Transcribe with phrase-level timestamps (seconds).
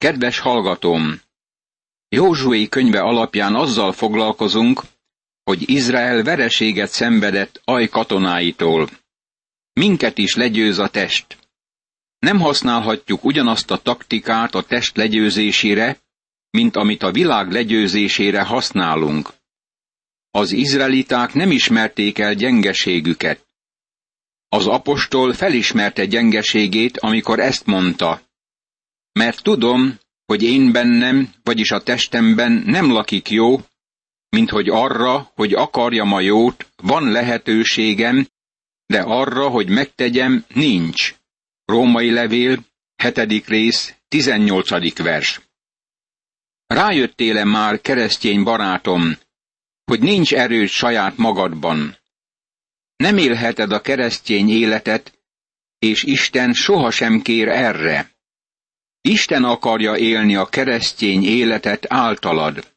[0.00, 1.20] Kedves hallgatóm!
[2.08, 4.82] Józsué könyve alapján azzal foglalkozunk,
[5.42, 8.88] hogy Izrael vereséget szenvedett aj katonáitól.
[9.72, 11.38] Minket is legyőz a test.
[12.18, 15.98] Nem használhatjuk ugyanazt a taktikát a test legyőzésére,
[16.50, 19.30] mint amit a világ legyőzésére használunk.
[20.30, 23.46] Az izraeliták nem ismerték el gyengeségüket.
[24.48, 28.28] Az apostol felismerte gyengeségét, amikor ezt mondta.
[29.12, 33.60] Mert tudom, hogy én bennem, vagyis a testemben nem lakik jó,
[34.28, 38.26] mint hogy arra, hogy akarjam a jót, van lehetőségem,
[38.86, 41.14] de arra, hogy megtegyem, nincs.
[41.64, 42.58] Római levél,
[42.96, 45.40] hetedik rész, tizennyolcadik vers.
[46.66, 49.18] Rájöttél-e már, keresztény barátom,
[49.84, 51.96] hogy nincs erőd saját magadban?
[52.96, 55.18] Nem élheted a keresztény életet,
[55.78, 58.10] és Isten sohasem kér erre.
[59.00, 62.72] Isten akarja élni a keresztény életet általad.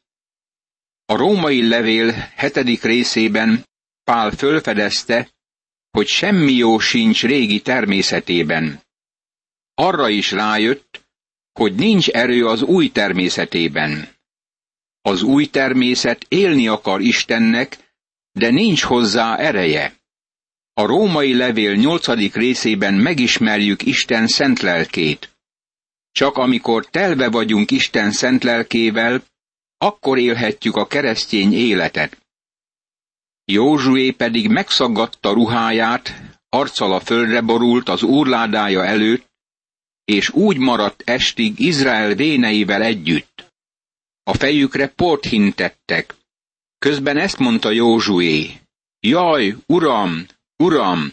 [1.06, 3.64] A római levél hetedik részében
[4.04, 5.28] Pál fölfedezte,
[5.90, 8.80] hogy semmi jó sincs régi természetében.
[9.74, 11.06] Arra is rájött,
[11.52, 14.08] hogy nincs erő az új természetében.
[15.00, 17.78] Az új természet élni akar Istennek,
[18.32, 19.94] de nincs hozzá ereje.
[20.72, 25.33] A római levél nyolcadik részében megismerjük Isten szent lelkét.
[26.14, 29.24] Csak amikor telve vagyunk Isten szent lelkével,
[29.78, 32.18] akkor élhetjük a keresztény életet.
[33.44, 36.14] Józsué pedig megszaggatta ruháját,
[36.48, 39.26] arccal a földre borult az úrládája előtt,
[40.04, 43.52] és úgy maradt estig Izrael véneivel együtt.
[44.22, 46.14] A fejükre port hintettek.
[46.78, 48.60] Közben ezt mondta Józsué,
[49.00, 50.26] Jaj, uram,
[50.56, 51.12] uram,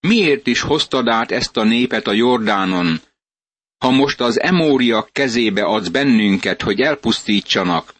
[0.00, 3.00] miért is hoztad át ezt a népet a Jordánon,
[3.78, 7.94] ha most az emóriak kezébe adsz bennünket, hogy elpusztítsanak,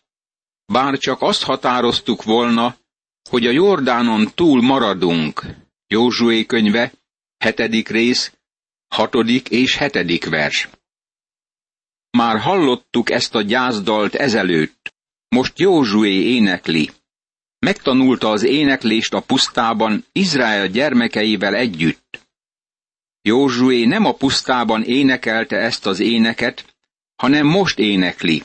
[0.66, 2.76] bár csak azt határoztuk volna,
[3.30, 5.42] hogy a Jordánon túl maradunk.
[5.86, 6.92] Józsué könyve,
[7.38, 8.32] hetedik rész,
[8.88, 10.68] hatodik és hetedik vers.
[12.10, 14.94] Már hallottuk ezt a gyászdalt ezelőtt,
[15.28, 16.90] most Józsué énekli.
[17.58, 22.03] Megtanulta az éneklést a pusztában Izrael gyermekeivel együtt.
[23.26, 26.76] Józsué nem a pusztában énekelte ezt az éneket,
[27.16, 28.42] hanem most énekli.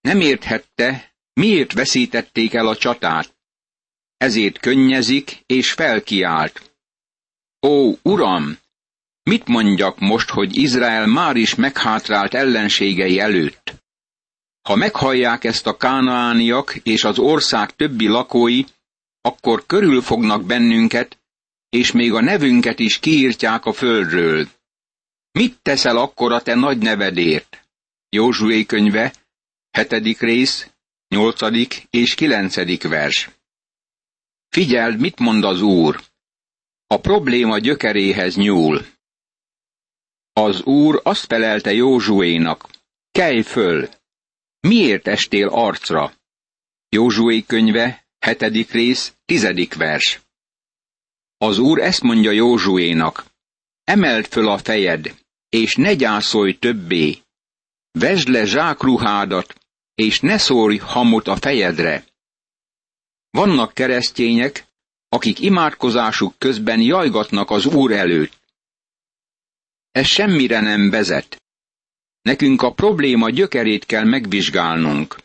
[0.00, 3.36] Nem érthette, miért veszítették el a csatát.
[4.16, 6.76] Ezért könnyezik és felkiált.
[7.66, 8.58] Ó, uram,
[9.22, 13.74] mit mondjak most, hogy Izrael már is meghátrált ellenségei előtt?
[14.62, 18.64] Ha meghallják ezt a kánaániak és az ország többi lakói,
[19.20, 21.19] akkor körül fognak bennünket,
[21.70, 24.48] és még a nevünket is kiírtják a földről.
[25.32, 27.68] Mit teszel akkor a te nagy nevedért?
[28.08, 29.14] Józsué könyve,
[29.70, 30.70] hetedik rész,
[31.08, 33.30] nyolcadik és kilencedik vers.
[34.48, 36.00] Figyeld, mit mond az Úr.
[36.86, 38.86] A probléma gyökeréhez nyúl.
[40.32, 42.68] Az Úr azt felelte Józsuénak,
[43.10, 43.88] kelj föl!
[44.60, 46.12] Miért estél arcra?
[46.88, 50.20] Józsué könyve, hetedik rész, tizedik vers.
[51.42, 53.24] Az úr ezt mondja Józsuénak,
[53.84, 55.16] emeld föl a fejed,
[55.48, 57.18] és ne gyászolj többé.
[57.90, 59.54] Vesd le zsákruhádat,
[59.94, 62.04] és ne szórj hamut a fejedre.
[63.30, 64.66] Vannak keresztények,
[65.08, 68.40] akik imádkozásuk közben jajgatnak az Úr előtt.
[69.90, 71.42] Ez semmire nem vezet.
[72.22, 75.16] Nekünk a probléma gyökerét kell megvizsgálnunk.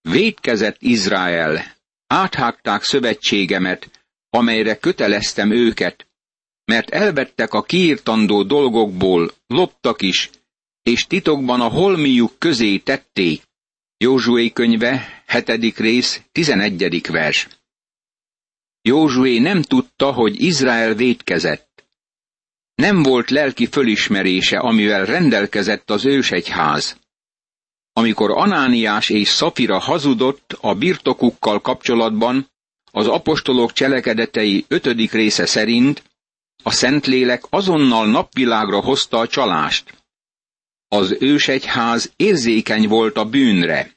[0.00, 3.99] Védkezett Izrael, áthágták szövetségemet,
[4.30, 6.06] amelyre köteleztem őket,
[6.64, 10.30] mert elvettek a kiírtandó dolgokból, loptak is,
[10.82, 13.42] és titokban a holmiuk közé tették.
[13.96, 17.48] Józsué könyve, hetedik rész, tizenegyedik vers.
[18.82, 21.84] Józsué nem tudta, hogy Izrael védkezett.
[22.74, 26.98] Nem volt lelki fölismerése, amivel rendelkezett az ősegyház.
[27.92, 32.49] Amikor Anániás és Szafira hazudott a birtokukkal kapcsolatban,
[32.90, 36.02] az apostolok cselekedetei ötödik része szerint
[36.62, 39.94] a Szentlélek azonnal napvilágra hozta a csalást.
[40.88, 43.92] Az ősegyház érzékeny volt a bűnre.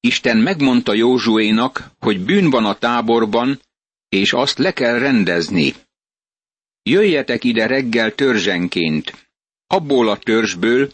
[0.00, 3.60] Isten megmondta Józsuénak, hogy bűn van a táborban,
[4.08, 5.74] és azt le kell rendezni.
[6.82, 9.28] Jöjjetek ide reggel törzsenként,
[9.66, 10.92] abból a törzsből,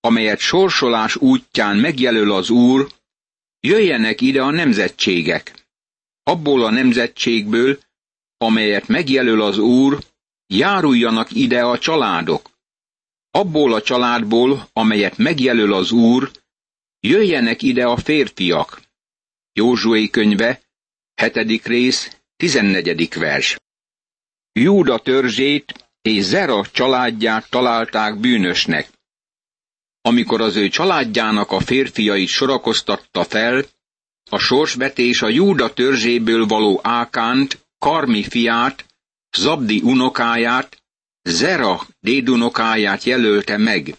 [0.00, 2.92] amelyet sorsolás útján megjelöl az Úr,
[3.60, 5.61] jöjjenek ide a nemzetségek
[6.22, 7.78] abból a nemzetségből,
[8.36, 10.04] amelyet megjelöl az Úr,
[10.46, 12.50] járuljanak ide a családok.
[13.30, 16.30] abból a családból, amelyet megjelöl az Úr,
[17.00, 18.82] jöjjenek ide a férfiak.
[19.52, 20.62] Józsué könyve,
[21.14, 23.56] hetedik rész, tizennegyedik vers.
[24.52, 28.90] Júda törzsét és Zera családját találták bűnösnek.
[30.00, 33.64] Amikor az ő családjának a férfiait sorakoztatta fel,
[34.30, 38.86] a sorsvetés a Júda törzséből való Ákánt, Karmi fiát,
[39.36, 40.82] Zabdi unokáját,
[41.22, 43.96] Zera dédunokáját jelölte meg.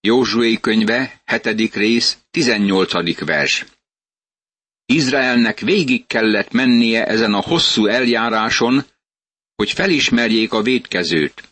[0.00, 1.74] Józsué könyve, 7.
[1.74, 3.24] rész, 18.
[3.24, 3.64] vers.
[4.86, 8.84] Izraelnek végig kellett mennie ezen a hosszú eljáráson,
[9.54, 11.48] hogy felismerjék a védkezőt.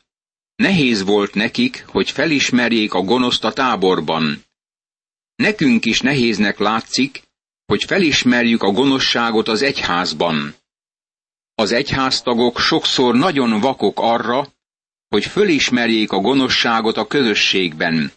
[0.57, 4.45] Nehéz volt nekik, hogy felismerjék a gonoszt a táborban.
[5.35, 7.23] Nekünk is nehéznek látszik,
[7.67, 10.55] hogy felismerjük a gonoszságot az egyházban.
[11.55, 14.49] Az egyháztagok sokszor nagyon vakok arra,
[15.09, 18.13] hogy fölismerjék a gonoszságot a közösségben.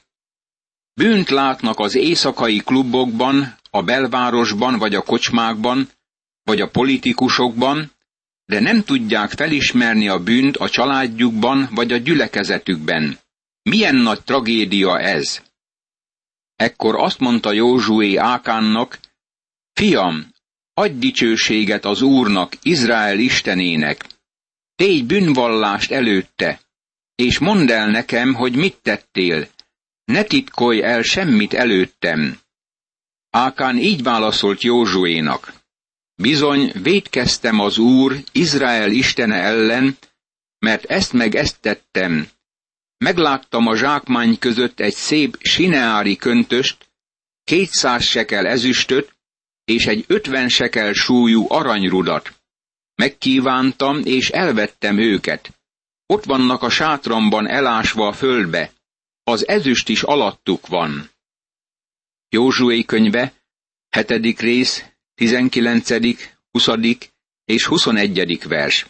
[0.94, 5.90] Bűnt látnak az éjszakai klubokban, a belvárosban vagy a kocsmákban,
[6.44, 7.92] vagy a politikusokban,
[8.46, 13.20] de nem tudják felismerni a bűnt a családjukban vagy a gyülekezetükben.
[13.62, 15.42] Milyen nagy tragédia ez!
[16.56, 19.00] Ekkor azt mondta Józsué Ákánnak,
[19.80, 20.34] Fiam,
[20.74, 24.06] adj dicsőséget az Úrnak, Izrael Istenének.
[24.76, 26.62] Tégy bűnvallást előtte,
[27.16, 29.48] és mondd el nekem, hogy mit tettél.
[30.06, 32.40] Ne titkolj el semmit előttem.
[33.30, 35.54] Ákán így válaszolt Józsuénak.
[36.16, 39.98] Bizony, védkeztem az Úr, Izrael istene ellen,
[40.60, 42.28] mert ezt meg ezt tettem.
[42.98, 46.92] Megláttam a zsákmány között egy szép sineári köntöst,
[47.44, 49.18] kétszáz sekel ezüstöt,
[49.70, 52.42] és egy ötven sekel súlyú aranyrudat.
[52.96, 55.60] Megkívántam, és elvettem őket.
[56.06, 58.72] Ott vannak a sátramban elásva a földbe.
[59.24, 61.10] Az ezüst is alattuk van.
[62.30, 63.34] Józsué könyve,
[63.90, 64.86] hetedik rész,
[65.16, 65.90] 19.,
[66.52, 66.68] 20.
[67.46, 68.48] és 21.
[68.48, 68.86] vers.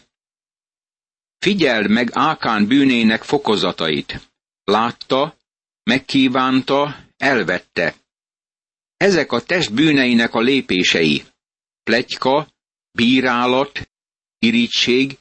[1.38, 4.30] Figyeld meg Ákán bűnének fokozatait.
[4.64, 5.36] Látta,
[5.82, 7.99] megkívánta, elvette.
[9.00, 11.24] Ezek a test bűneinek a lépései.
[11.82, 12.48] Pletyka,
[12.92, 13.90] bírálat,
[14.38, 15.18] irigység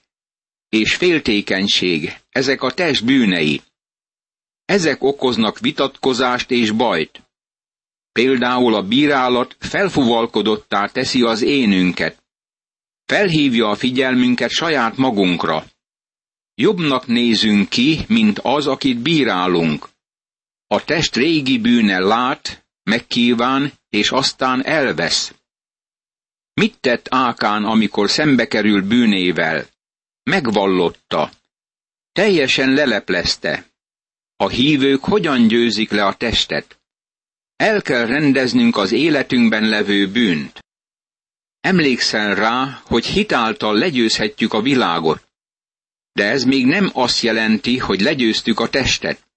[0.69, 3.61] és féltékenység, ezek a test bűnei.
[4.65, 7.21] Ezek okoznak vitatkozást és bajt.
[8.11, 12.23] Például a bírálat felfuvalkodottá teszi az énünket.
[13.05, 15.65] Felhívja a figyelmünket saját magunkra.
[16.55, 19.89] Jobbnak nézünk ki, mint az, akit bírálunk.
[20.67, 25.33] A test régi bűne lát, megkíván, és aztán elvesz.
[26.53, 29.67] Mit tett Ákán, amikor szembe kerül bűnével?
[30.23, 31.31] Megvallotta.
[32.11, 33.65] Teljesen leleplezte.
[34.35, 36.79] A hívők hogyan győzik le a testet?
[37.55, 40.65] El kell rendeznünk az életünkben levő bűnt.
[41.59, 45.27] Emlékszel rá, hogy hitáltal legyőzhetjük a világot.
[46.11, 49.27] De ez még nem azt jelenti, hogy legyőztük a testet.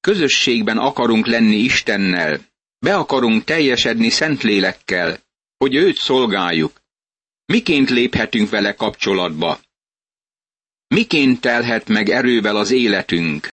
[0.00, 2.40] Közösségben akarunk lenni Istennel,
[2.78, 5.18] be akarunk teljesedni Szentlélekkel,
[5.56, 6.80] hogy őt szolgáljuk.
[7.46, 9.60] Miként léphetünk vele kapcsolatba?
[10.86, 13.48] Miként telhet meg erővel az életünk?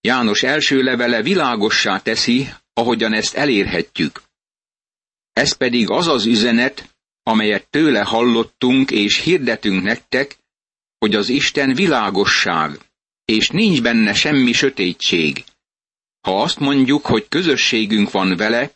[0.00, 4.22] János első levele világossá teszi, ahogyan ezt elérhetjük.
[5.32, 10.36] Ez pedig az az üzenet, amelyet tőle hallottunk és hirdetünk nektek,
[10.98, 12.78] hogy az Isten világosság,
[13.24, 15.44] és nincs benne semmi sötétség.
[16.24, 18.70] Ha azt mondjuk, hogy közösségünk van vele,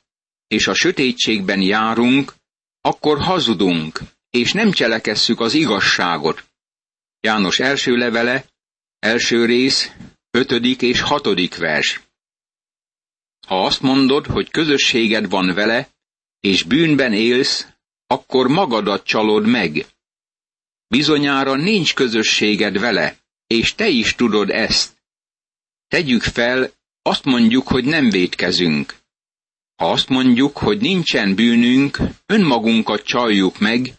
[0.46, 2.34] és a sötétségben járunk,
[2.80, 4.00] akkor hazudunk,
[4.30, 6.44] és nem cselekesszük az igazságot.
[7.20, 8.44] János első levele,
[8.98, 9.92] első rész,
[10.30, 12.00] ötödik és hatodik vers.
[13.46, 15.88] Ha azt mondod, hogy közösséged van vele,
[16.40, 17.66] és bűnben élsz,
[18.06, 19.86] akkor magadat csalod meg.
[20.86, 24.96] Bizonyára nincs közösséged vele, és te is tudod ezt.
[25.86, 26.76] Tegyük fel,
[27.08, 28.96] azt mondjuk, hogy nem védkezünk.
[29.76, 33.94] Ha azt mondjuk, hogy nincsen bűnünk, önmagunkat csaljuk meg,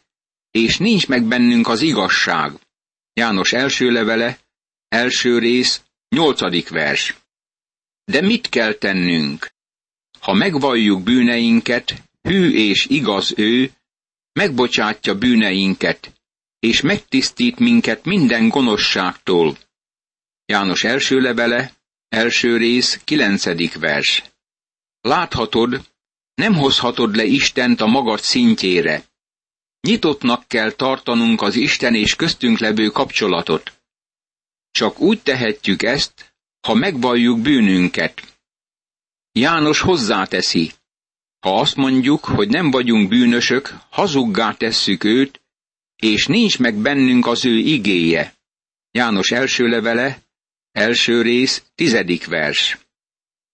[0.51, 2.51] és nincs meg bennünk az igazság.
[3.13, 4.39] János első levele,
[4.87, 7.17] első rész, nyolcadik vers.
[8.05, 9.51] De mit kell tennünk?
[10.19, 13.71] Ha megvalljuk bűneinket, hű és igaz ő,
[14.33, 16.13] megbocsátja bűneinket,
[16.59, 19.57] és megtisztít minket minden gonoszságtól.
[20.45, 21.77] János első levele,
[22.09, 24.23] első rész, kilencedik vers.
[25.01, 25.87] Láthatod,
[26.33, 29.03] nem hozhatod le Istent a magad szintjére.
[29.81, 33.81] Nyitottnak kell tartanunk az Isten és köztünk levő kapcsolatot.
[34.71, 36.33] Csak úgy tehetjük ezt,
[36.67, 38.39] ha megvalljuk bűnünket.
[39.31, 40.71] János hozzáteszi,
[41.39, 45.41] ha azt mondjuk, hogy nem vagyunk bűnösök, hazuggá tesszük őt,
[45.95, 48.33] és nincs meg bennünk az ő igéje.
[48.91, 50.21] János első levele,
[50.71, 52.77] első rész, tizedik vers.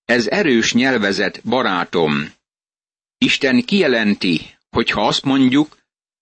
[0.05, 2.33] Ez erős nyelvezet, barátom.
[3.17, 5.77] Isten kijelenti, hogy ha azt mondjuk,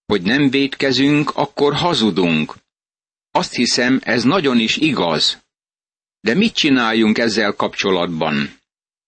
[0.05, 2.55] hogy nem védkezünk, akkor hazudunk.
[3.31, 5.41] Azt hiszem, ez nagyon is igaz.
[6.19, 8.59] De mit csináljunk ezzel kapcsolatban?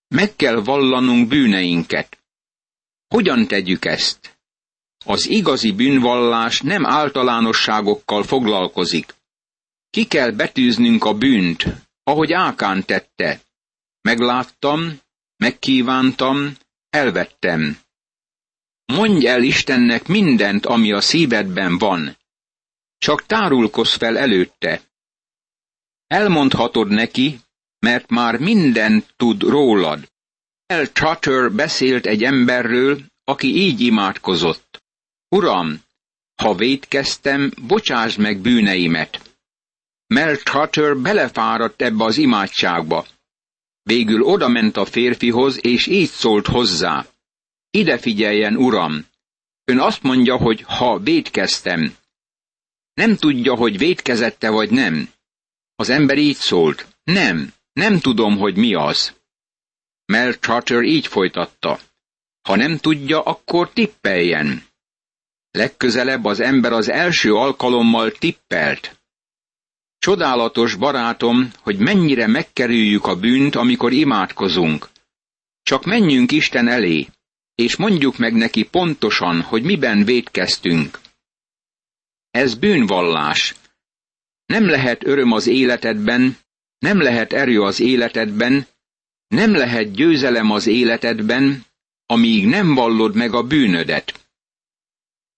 [0.08, 2.20] Meg kell vallanunk bűneinket.
[3.08, 4.38] Hogyan tegyük ezt?
[5.06, 9.13] Az igazi bűnvallás nem általánosságokkal foglalkozik.
[9.96, 11.66] Ki kell betűznünk a bűnt,
[12.04, 13.42] ahogy Ákán tette.
[14.02, 15.00] Megláttam,
[15.38, 16.56] megkívántam,
[16.90, 17.78] elvettem.
[18.86, 22.18] Mondj el Istennek mindent, ami a szívedben van.
[22.98, 24.82] Csak tárulkozz fel előtte.
[26.08, 27.40] Elmondhatod neki,
[27.80, 30.12] mert már mindent tud rólad.
[30.66, 34.84] El Trotter beszélt egy emberről, aki így imádkozott.
[35.30, 35.82] Uram,
[36.36, 39.25] ha védkeztem, bocsáss meg bűneimet.
[40.08, 43.06] Mel Trotter belefáradt ebbe az imádságba.
[43.84, 47.06] Végül odament a férfihoz, és így szólt hozzá.
[47.70, 49.06] Ide figyeljen, uram!
[49.64, 51.96] Ön azt mondja, hogy ha védkeztem.
[52.94, 55.10] Nem tudja, hogy védkezette vagy nem.
[55.76, 56.88] Az ember így szólt.
[57.04, 59.14] Nem, nem tudom, hogy mi az.
[60.06, 61.80] Mel Charter így folytatta.
[62.42, 64.64] Ha nem tudja, akkor tippeljen.
[65.52, 69.00] Legközelebb az ember az első alkalommal tippelt.
[70.06, 74.90] Csodálatos, barátom, hogy mennyire megkerüljük a bűnt, amikor imádkozunk.
[75.64, 77.08] Csak menjünk Isten elé,
[77.56, 81.00] és mondjuk meg neki pontosan, hogy miben védkeztünk.
[82.32, 83.56] Ez bűnvallás.
[84.46, 86.38] Nem lehet öröm az életedben,
[86.80, 88.68] nem lehet erő az életedben,
[89.28, 91.66] nem lehet győzelem az életedben,
[92.06, 94.28] amíg nem vallod meg a bűnödet.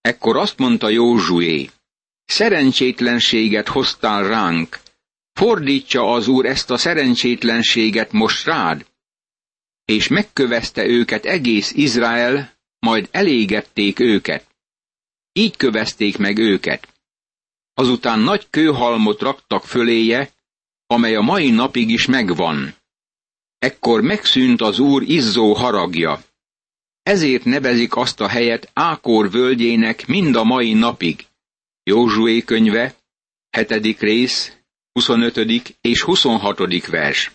[0.02, 1.70] Ekkor azt mondta Józsué,
[2.28, 4.80] szerencsétlenséget hoztál ránk,
[5.34, 8.86] fordítsa az Úr ezt a szerencsétlenséget most rád.
[9.86, 14.46] És megkövezte őket egész Izrael, majd elégették őket.
[15.34, 16.88] Így kövezték meg őket.
[17.74, 20.30] Azután nagy kőhalmot raktak föléje,
[20.88, 22.76] amely a mai napig is megvan.
[23.60, 26.22] Ekkor megszűnt az úr izzó haragja.
[27.04, 31.26] Ezért nevezik azt a helyet Ákor völgyének mind a mai napig.
[31.90, 32.96] Józsué könyve,
[33.50, 34.00] 7.
[34.00, 34.58] rész,
[34.92, 35.78] 25.
[35.82, 36.86] és 26.
[36.88, 37.32] vers.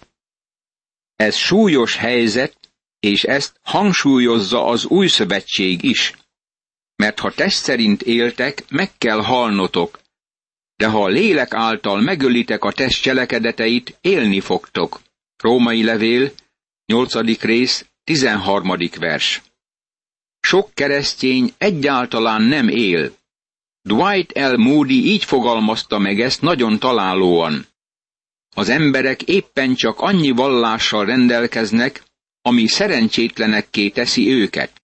[1.16, 6.14] Ez súlyos helyzet, és ezt hangsúlyozza az új szövetség is.
[6.96, 10.00] Mert ha test szerint éltek, meg kell halnotok,
[10.76, 15.00] de ha a lélek által megölitek a test cselekedeteit, élni fogtok.
[15.36, 16.32] Római levél,
[16.86, 17.40] 8.
[17.40, 18.76] rész, 13.
[18.98, 19.42] vers.
[20.40, 23.20] Sok keresztény egyáltalán nem él.
[23.82, 24.56] Dwight L.
[24.56, 27.66] Moody így fogalmazta meg ezt nagyon találóan.
[28.54, 32.02] Az emberek éppen csak annyi vallással rendelkeznek,
[32.42, 34.82] ami szerencsétlenekké teszi őket.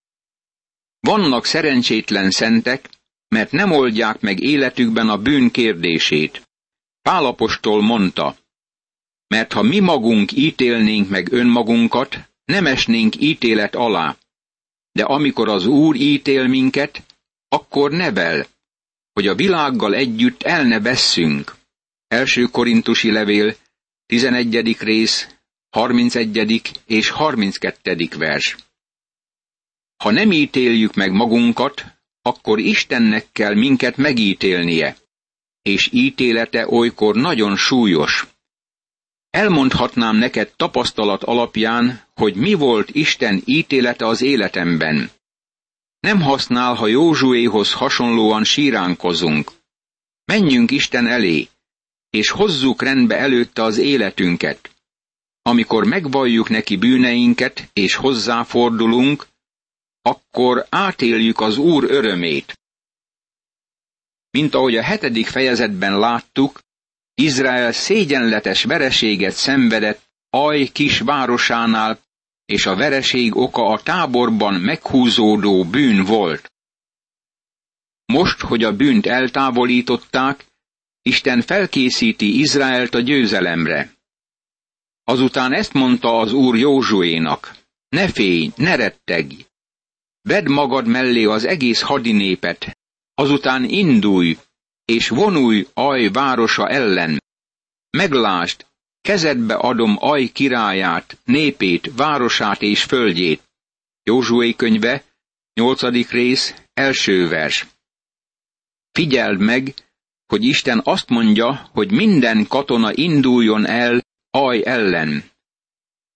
[1.01, 2.89] Vannak szerencsétlen szentek,
[3.29, 6.49] mert nem oldják meg életükben a bűn kérdését.
[7.03, 8.37] Pálapostól mondta,
[9.27, 14.17] mert ha mi magunk ítélnénk meg önmagunkat, nem esnénk ítélet alá.
[14.93, 17.03] De amikor az Úr ítél minket,
[17.49, 18.47] akkor nevel,
[19.19, 21.57] hogy a világgal együtt el ne vesszünk.
[22.09, 23.55] Első korintusi levél,
[24.07, 24.77] 11.
[24.79, 25.29] rész,
[25.71, 26.63] 31.
[26.87, 28.09] és 32.
[28.17, 28.57] vers.
[29.97, 31.85] Ha nem ítéljük meg magunkat,
[32.23, 34.97] akkor Istennek kell minket megítélnie,
[35.63, 38.27] és ítélete olykor nagyon súlyos.
[39.31, 45.11] Elmondhatnám neked tapasztalat alapján, hogy mi volt Isten ítélete az életemben.
[46.01, 49.53] Nem használ, ha Józsuéhoz hasonlóan síránkozunk.
[50.25, 51.49] Menjünk Isten elé,
[52.11, 54.71] és hozzuk rendbe előtte az életünket.
[55.43, 59.27] Amikor megvalljuk neki bűneinket, és hozzáfordulunk,
[60.03, 62.59] akkor átéljük az Úr örömét.
[64.31, 66.61] Mint ahogy a hetedik fejezetben láttuk,
[67.15, 71.99] Izrael szégyenletes vereséget szenvedett Aj kis városánál,
[72.53, 76.53] és a vereség oka a táborban meghúzódó bűn volt.
[78.05, 80.47] Most, hogy a bűnt eltávolították,
[81.03, 83.93] Isten felkészíti Izraelt a győzelemre.
[85.05, 87.57] Azután ezt mondta az úr Józsuénak,
[87.89, 89.47] ne félj, ne rettegj,
[90.23, 92.79] vedd magad mellé az egész hadinépet,
[93.15, 94.39] azután indulj,
[94.85, 97.23] és vonulj Aj városa ellen.
[97.91, 98.67] Meglásd,
[99.01, 103.43] kezedbe adom Aj királyát, népét, városát és földjét.
[104.03, 105.05] Józsué könyve,
[105.55, 107.67] nyolcadik rész, első vers.
[108.93, 109.75] Figyeld meg,
[110.27, 114.01] hogy Isten azt mondja, hogy minden katona induljon el
[114.31, 115.25] Aj ellen.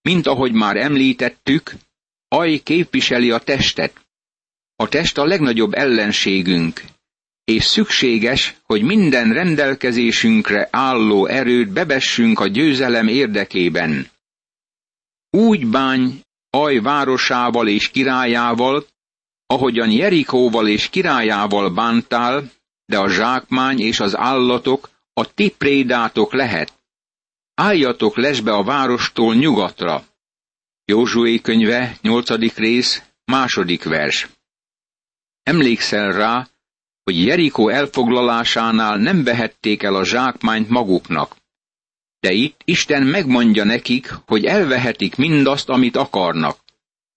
[0.03, 1.75] Mint ahogy már említettük,
[2.29, 4.01] Aj képviseli a testet.
[4.77, 6.83] A test a legnagyobb ellenségünk,
[7.45, 14.07] és szükséges, hogy minden rendelkezésünkre álló erőt bebessünk a győzelem érdekében.
[15.31, 16.23] Úgy bány
[16.55, 18.87] Aj városával és királyával,
[19.47, 22.51] ahogyan Jerikóval és királyával bántál,
[22.85, 26.73] de a zsákmány és az állatok a ti prédátok lehet.
[27.55, 30.05] Álljatok lesbe a várostól nyugatra.
[30.85, 34.29] Józsué könyve, nyolcadik rész, második vers.
[35.43, 36.49] Emlékszel rá,
[37.05, 41.37] hogy Jerikó elfoglalásánál nem vehették el a zsákmányt maguknak.
[42.21, 46.59] De itt Isten megmondja nekik, hogy elvehetik mindazt, amit akarnak.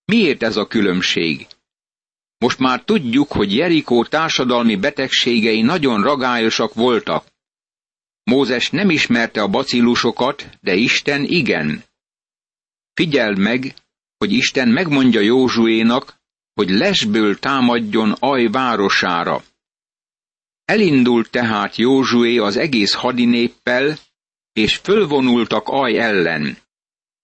[0.06, 1.48] Miért ez a különbség?
[2.38, 7.26] Most már tudjuk, hogy Jerikó társadalmi betegségei nagyon ragályosak voltak.
[8.24, 11.84] Mózes nem ismerte a bacillusokat, de Isten igen.
[12.94, 13.74] Figyeld meg,
[14.18, 16.16] hogy Isten megmondja Józsuénak,
[16.54, 19.44] hogy lesből támadjon Aj városára.
[20.66, 23.98] Elindult tehát Józsué az egész hadinéppel,
[24.54, 26.58] és fölvonultak Aj ellen.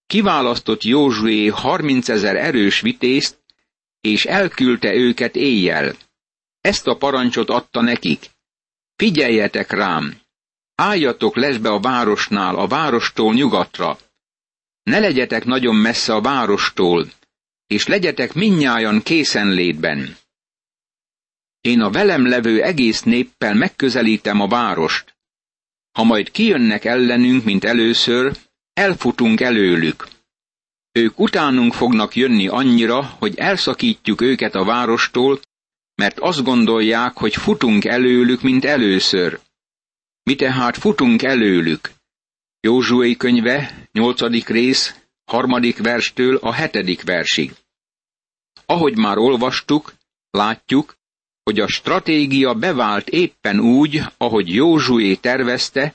[0.08, 3.38] Kiválasztott Józsué harminc ezer erős vitézt,
[4.02, 5.96] és elküldte őket éjjel.
[6.62, 8.30] Ezt a parancsot adta nekik.
[8.96, 10.20] Figyeljetek rám!
[10.76, 13.98] Álljatok lesbe a városnál, a várostól nyugatra.
[14.84, 17.08] Ne legyetek nagyon messze a várostól,
[17.68, 20.18] és legyetek minnyájan készenlétben.
[21.62, 25.16] Én a velem levő egész néppel megközelítem a várost.
[25.92, 28.38] Ha majd kijönnek ellenünk, mint először,
[28.74, 30.08] elfutunk előlük.
[30.92, 35.40] Ők utánunk fognak jönni annyira, hogy elszakítjuk őket a várostól,
[35.96, 39.40] mert azt gondolják, hogy futunk előlük, mint először.
[40.24, 41.92] Mi tehát futunk előlük.
[42.60, 44.96] Józsué könyve, nyolcadik rész,
[45.26, 47.54] harmadik verstől a hetedik versig.
[48.66, 49.94] Ahogy már olvastuk,
[50.30, 50.96] látjuk,
[51.52, 55.94] hogy a stratégia bevált éppen úgy, ahogy Józsué tervezte,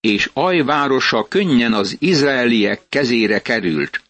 [0.00, 4.02] és Aj városa könnyen az izraeliek kezére került.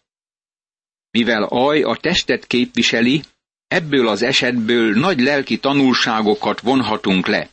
[1.11, 3.21] Mivel Aj a testet képviseli,
[3.67, 7.49] ebből az esetből nagy lelki tanulságokat vonhatunk le.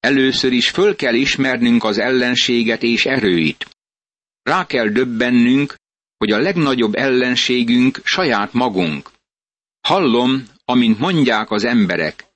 [0.00, 3.66] Először is föl kell ismernünk az ellenséget és erőit.
[4.42, 5.74] Rá kell döbbennünk,
[6.16, 9.10] hogy a legnagyobb ellenségünk saját magunk.
[9.80, 12.26] Hallom, amint mondják az emberek.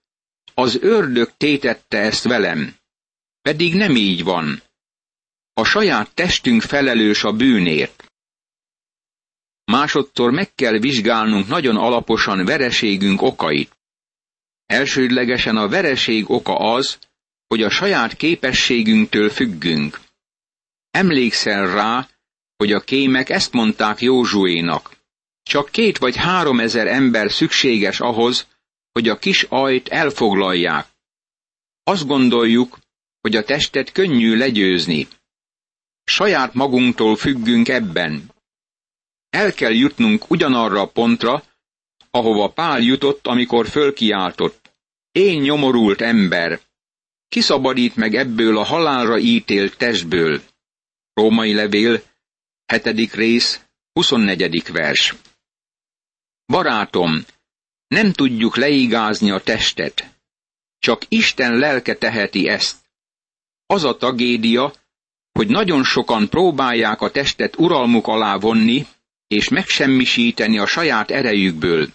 [0.55, 2.75] Az ördög tétette ezt velem.
[3.43, 4.63] Pedig nem így van.
[5.53, 8.05] A saját testünk felelős a bűnért.
[9.65, 13.79] Másodszor meg kell vizsgálnunk nagyon alaposan vereségünk okait.
[14.67, 16.99] Elsődlegesen a vereség oka az,
[17.47, 20.01] hogy a saját képességünktől függünk.
[20.91, 22.09] Emlékszel rá,
[22.57, 25.00] hogy a kémek ezt mondták Józsuénak.
[25.43, 28.47] Csak két vagy három ezer ember szükséges ahhoz,
[28.93, 30.89] hogy a kis ajt elfoglalják.
[31.83, 32.79] Azt gondoljuk,
[33.21, 35.09] hogy a testet könnyű legyőzni.
[36.05, 38.31] Saját magunktól függünk ebben.
[39.31, 41.43] El kell jutnunk ugyanarra a pontra,
[42.11, 44.71] ahova Pál jutott, amikor fölkiáltott.
[45.13, 46.61] Én nyomorult ember,
[47.29, 50.43] kiszabadít meg ebből a halálra ítélt testből.
[51.15, 52.03] Római levél,
[52.67, 53.61] hetedik rész,
[53.93, 54.73] 24.
[54.73, 55.15] vers.
[56.51, 57.25] Barátom,
[57.87, 60.15] nem tudjuk leigázni a testet.
[60.79, 62.77] Csak Isten lelke teheti ezt.
[63.67, 64.73] Az a tragédia,
[65.33, 68.87] hogy nagyon sokan próbálják a testet uralmuk alá vonni,
[69.27, 71.89] és megsemmisíteni a saját erejükből.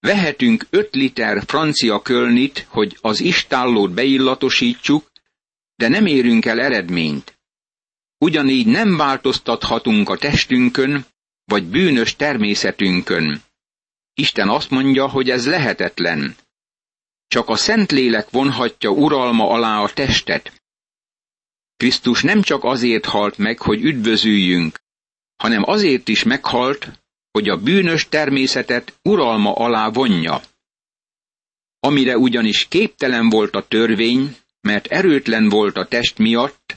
[0.00, 5.10] Vehetünk öt liter francia kölnit, hogy az istállót beillatosítsuk,
[5.76, 7.38] de nem érünk el eredményt.
[8.18, 11.06] Ugyanígy nem változtathatunk a testünkön,
[11.46, 13.42] vagy bűnös természetünkön.
[14.14, 16.36] Isten azt mondja, hogy ez lehetetlen.
[17.28, 20.62] Csak a Szentlélek vonhatja uralma alá a testet.
[21.76, 24.80] Krisztus nem csak azért halt meg, hogy üdvözüljünk,
[25.36, 26.88] hanem azért is meghalt,
[27.30, 30.40] hogy a bűnös természetet uralma alá vonja.
[31.80, 36.76] Amire ugyanis képtelen volt a törvény, mert erőtlen volt a test miatt,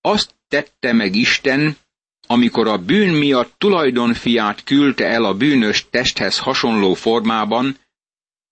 [0.00, 1.76] azt tette meg Isten,
[2.32, 7.78] amikor a bűn miatt tulajdonfiát küldte el a bűnös testhez hasonló formában,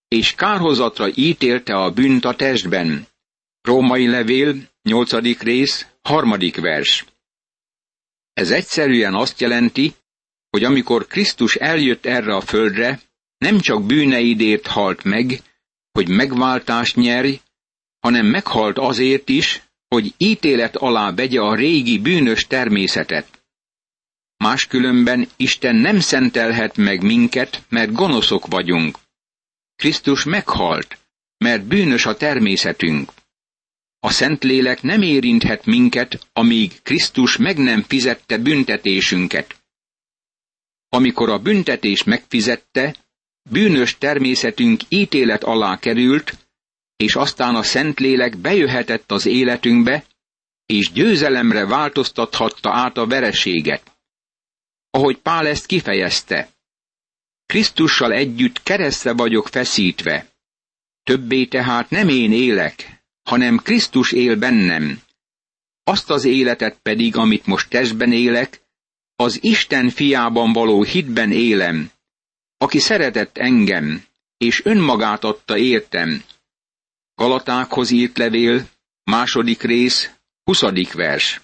[0.08, 3.06] és kárhozatra ítélte a bűnt a testben.
[3.62, 5.42] Római levél, 8.
[5.42, 7.04] rész, harmadik vers.
[8.32, 9.94] Ez egyszerűen azt jelenti,
[10.50, 13.00] hogy amikor Krisztus eljött erre a földre,
[13.38, 15.40] nem csak bűneidért halt meg,
[15.92, 17.40] hogy megváltást nyerj,
[18.00, 23.38] hanem meghalt azért is, hogy ítélet alá vegye a régi bűnös természetet.
[24.38, 28.98] Máskülönben Isten nem szentelhet meg minket, mert gonoszok vagyunk.
[29.77, 30.98] Krisztus meghalt,
[31.38, 33.12] mert bűnös a természetünk.
[34.01, 39.57] A Szentlélek nem érinthet minket, amíg Krisztus meg nem fizette büntetésünket.
[40.88, 42.94] Amikor a büntetés megfizette,
[43.51, 46.38] bűnös természetünk ítélet alá került,
[46.96, 50.05] és aztán a Szentlélek bejöhetett az életünkbe,
[50.66, 53.97] és győzelemre változtathatta át a vereséget.
[54.98, 56.48] Ahogy Pál ezt kifejezte,
[57.46, 60.26] Krisztussal együtt keresztre vagyok feszítve.
[61.02, 65.02] Többé tehát nem én élek, hanem Krisztus él bennem.
[65.84, 68.61] Azt az életet pedig, amit most testben élek,
[69.16, 71.90] az Isten fiában való hitben élem,
[72.56, 74.04] aki szeretett engem,
[74.37, 76.24] és önmagát adta értem.
[77.14, 78.68] Galatákhoz írt levél,
[79.04, 80.11] második rész,
[80.44, 81.40] huszadik vers.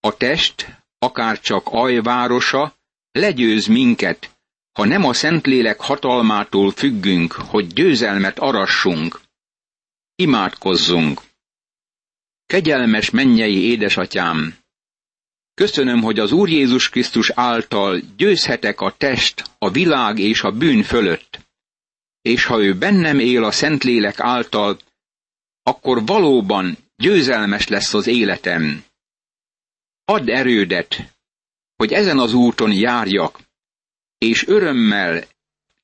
[0.00, 2.76] A test, akár csak ajvárosa,
[3.12, 4.36] legyőz minket,
[4.72, 9.20] ha nem a Szentlélek hatalmától függünk, hogy győzelmet arassunk.
[10.14, 11.20] Imádkozzunk!
[12.46, 14.56] Kegyelmes mennyei édesatyám!
[15.54, 20.82] Köszönöm, hogy az Úr Jézus Krisztus által győzhetek a test, a világ és a bűn
[20.82, 21.40] fölött.
[22.22, 24.78] És ha ő bennem él a Szentlélek által,
[25.62, 28.84] akkor valóban győzelmes lesz az életem.
[30.08, 31.14] Add erődet,
[31.76, 33.40] hogy ezen az úton járjak,
[34.18, 35.24] és örömmel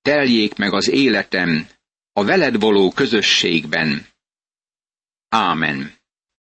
[0.02, 1.68] teljék meg az életem
[2.12, 4.06] a veled való közösségben.
[5.28, 6.01] Ámen.